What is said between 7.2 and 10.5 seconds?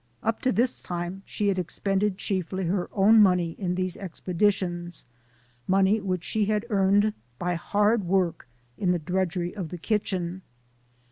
by hard work in the drudgery of the kitchen.